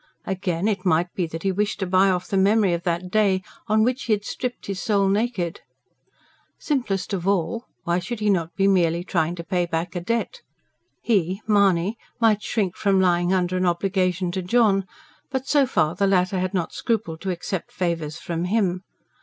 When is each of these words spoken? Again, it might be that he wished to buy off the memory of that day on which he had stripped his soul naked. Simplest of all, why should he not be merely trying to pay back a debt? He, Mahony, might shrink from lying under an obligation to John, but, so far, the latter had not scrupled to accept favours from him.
Again, 0.25 0.67
it 0.67 0.83
might 0.83 1.13
be 1.13 1.27
that 1.27 1.43
he 1.43 1.51
wished 1.51 1.79
to 1.81 1.85
buy 1.85 2.09
off 2.09 2.27
the 2.27 2.35
memory 2.35 2.73
of 2.73 2.81
that 2.85 3.11
day 3.11 3.43
on 3.67 3.83
which 3.83 4.05
he 4.05 4.13
had 4.13 4.25
stripped 4.25 4.65
his 4.65 4.79
soul 4.79 5.07
naked. 5.07 5.61
Simplest 6.57 7.13
of 7.13 7.27
all, 7.27 7.67
why 7.83 7.99
should 7.99 8.19
he 8.19 8.31
not 8.31 8.55
be 8.55 8.67
merely 8.67 9.03
trying 9.03 9.35
to 9.35 9.43
pay 9.43 9.67
back 9.67 9.95
a 9.95 10.01
debt? 10.01 10.41
He, 11.03 11.43
Mahony, 11.45 11.99
might 12.19 12.41
shrink 12.41 12.75
from 12.75 12.99
lying 12.99 13.31
under 13.31 13.55
an 13.57 13.67
obligation 13.67 14.31
to 14.31 14.41
John, 14.41 14.87
but, 15.29 15.45
so 15.47 15.67
far, 15.67 15.93
the 15.93 16.07
latter 16.07 16.39
had 16.39 16.55
not 16.55 16.73
scrupled 16.73 17.21
to 17.21 17.29
accept 17.29 17.71
favours 17.71 18.17
from 18.17 18.45
him. 18.45 18.81